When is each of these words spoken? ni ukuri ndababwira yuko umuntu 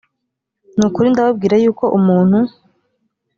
ni 0.77 0.83
ukuri 0.87 1.07
ndababwira 1.13 1.55
yuko 1.63 1.85
umuntu 1.99 2.39